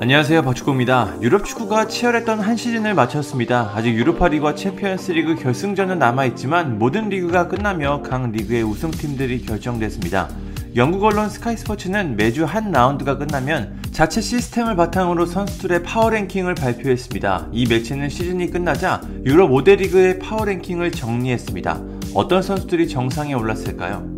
[0.00, 1.16] 안녕하세요 박축구입니다.
[1.22, 3.72] 유럽 축구가 치열했던 한 시즌을 마쳤습니다.
[3.74, 10.28] 아직 유로파 리그와 챔피언스 리그 결승전은 남아있지만 모든 리그가 끝나며 각 리그의 우승팀들이 결정됐습니다.
[10.76, 17.48] 영국 언론 스카이 스포츠는 매주 한 라운드가 끝나면 자체 시스템을 바탕으로 선수들의 파워랭킹을 발표했습니다.
[17.50, 21.82] 이 매체는 시즌이 끝나자 유럽 5대 리그의 파워랭킹을 정리했습니다.
[22.14, 24.17] 어떤 선수들이 정상에 올랐을까요?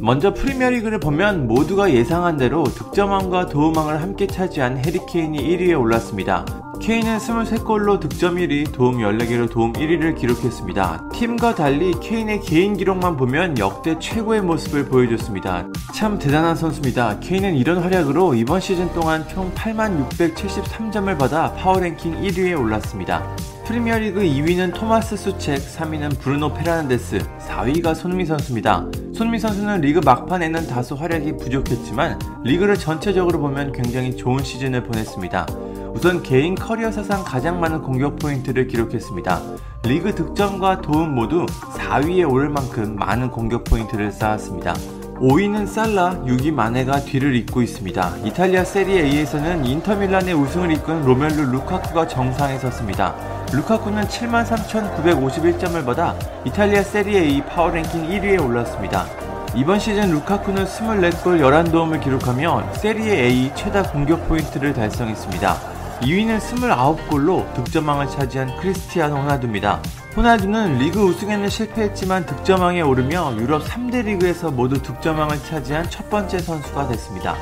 [0.00, 6.65] 먼저 프리미어리그를 보면 모두가 예상한 대로 득점왕과 도움왕을 함께 차지한 해리 케인이 1위에 올랐습니다.
[6.80, 11.10] 케인은 23골로 득점 1위, 도움 14개로 도움 1위를 기록했습니다.
[11.12, 15.66] 팀과 달리 케인의 개인 기록만 보면 역대 최고의 모습을 보여줬습니다.
[15.94, 17.18] 참 대단한 선수입니다.
[17.20, 23.26] 케인은 이런 활약으로 이번 시즌 동안 총 8673점을 받아 파워랭킹 1위에 올랐습니다.
[23.64, 28.86] 프리미어리그 2위는 토마스 수첵, 3위는 브루노 페르난데스, 4위가 손흥민 선수입니다.
[29.12, 35.65] 손흥민 선수는 리그 막판에는 다소 활약이 부족했지만 리그를 전체적으로 보면 굉장히 좋은 시즌을 보냈습니다.
[35.96, 39.40] 우선 개인 커리어 사상 가장 많은 공격 포인트를 기록했습니다.
[39.84, 44.74] 리그 득점과 도움 모두 4위에 오를 만큼 많은 공격 포인트를 쌓았습니다.
[44.74, 48.16] 5위는 살라, 6위 마네가 뒤를 잇고 있습니다.
[48.24, 53.14] 이탈리아 세리에 A에서는 인터밀란의 우승을 이끈 로멜루 루카쿠가 정상에 섰습니다.
[53.54, 59.06] 루카쿠는 73,951점을 받아 이탈리아 세리에 A 파워랭킹 1위에 올랐습니다.
[59.54, 65.75] 이번 시즌 루카쿠는 24골 11도움을 기록하며 세리에 A 최다 공격 포인트를 달성했습니다.
[66.00, 69.82] 2위는 29골로 득점왕을 차지한 크리스티아노 호날두입니다.
[70.16, 76.88] 호날두는 리그 우승에는 실패했지만 득점왕에 오르며 유럽 3대 리그에서 모두 득점왕을 차지한 첫 번째 선수가
[76.88, 77.34] 됐습니다.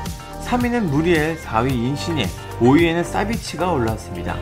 [0.45, 2.27] 3위는 무리엘, 4위 인시니에,
[2.61, 4.37] 5위에는 사비치가 올랐습니다.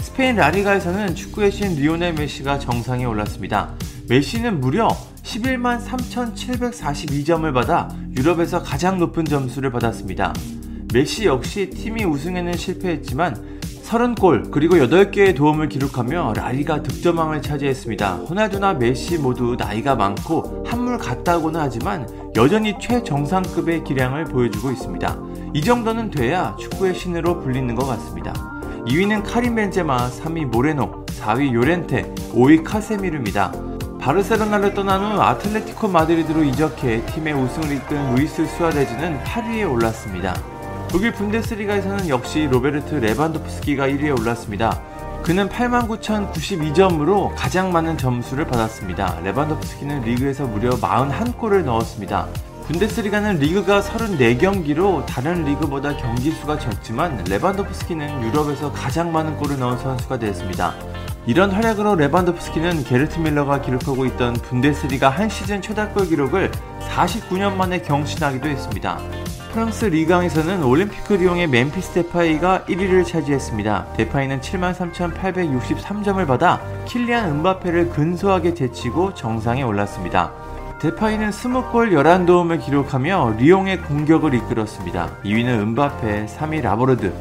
[0.00, 3.74] 스페인 라리가에서는 축구의 신 리오넬 메시가 정상에 올랐습니다.
[4.08, 4.88] 메시는 무려
[5.22, 10.32] 11만 3,742점을 받아 유럽에서 가장 높은 점수를 받았습니다.
[10.92, 18.14] 메시 역시 팀이 우승에는 실패했지만 30골 그리고 8개의 도움을 기록하며 라리가 득점왕을 차지했습니다.
[18.28, 25.18] 호날두나 메시 모두 나이가 많고 한물 갔다고는 하지만 여전히 최정상급의 기량을 보여주고 있습니다.
[25.54, 28.32] 이 정도는 돼야 축구의 신으로 불리는 것 같습니다.
[28.86, 32.02] 2위는 카림 벤제마, 3위 모레노, 4위 요렌테,
[32.32, 33.52] 5위 카세미루입니다.
[34.00, 40.55] 바르셀로나를 떠난 후 아틀레티코 마드리드로 이적해 팀의 우승을 이끈 루이스 수아레즈는 8위에 올랐습니다.
[40.88, 44.80] 독일 분데스리가에서는 역시 로베르트 레반도프스키가 1위에 올랐습니다.
[45.22, 49.20] 그는 89,092점으로 가장 많은 점수를 받았습니다.
[49.24, 52.28] 레반도프스키는 리그에서 무려 41골을 넣었습니다.
[52.68, 60.18] 분데스리가는 리그가 34경기로 다른 리그보다 경기 수가 적지만 레반도프스키는 유럽에서 가장 많은 골을 넣은 선수가
[60.18, 60.74] 되었습니다.
[61.26, 66.52] 이런 활약으로 레반도프스키는 게르트 뮐러가 기록하고 있던 분데스리가 한 시즌 최다골 기록을
[66.88, 69.00] 49년 만에 경신하기도 했습니다.
[69.56, 73.94] 프랑스 리그앙에서는 올림피크 리옹의 멤피스 데파이가 1위를 차지했습니다.
[73.96, 80.30] 데파이는 73,863점을 받아 킬리안 음바페를 근소하게 제치고 정상에 올랐습니다.
[80.78, 85.20] 데파이는 20골 11도움을 기록하며 리옹의 공격을 이끌었습니다.
[85.24, 87.14] 2위는 음바페, 3위 라보르드,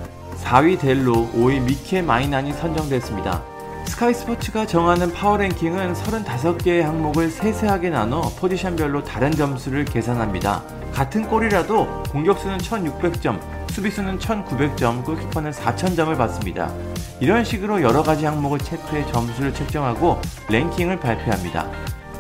[0.43, 3.54] 4위 델로, 5위 미케 마이난이 선정됐습니다.
[3.87, 10.63] 스카이 스포츠가 정하는 파워랭킹은 35개의 항목을 세세하게 나눠 포지션별로 다른 점수를 계산합니다.
[10.93, 13.39] 같은 골이라도 공격수는 1600점,
[13.71, 16.71] 수비수는 1900점, 골키퍼는 4000점을 받습니다.
[17.19, 20.19] 이런 식으로 여러 가지 항목을 체크해 점수를 책정하고
[20.49, 21.69] 랭킹을 발표합니다.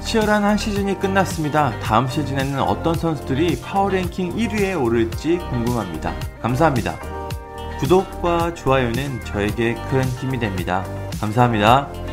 [0.01, 1.77] 치열한 한 시즌이 끝났습니다.
[1.79, 6.13] 다음 시즌에는 어떤 선수들이 파워랭킹 1위에 오를지 궁금합니다.
[6.41, 6.95] 감사합니다.
[7.79, 10.85] 구독과 좋아요는 저에게 큰 힘이 됩니다.
[11.19, 12.04] 감사합니다.